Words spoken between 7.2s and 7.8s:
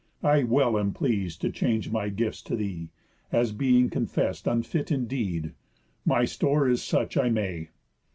may.